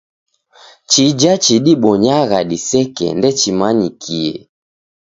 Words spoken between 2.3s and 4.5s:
diseke ndechimanyikie.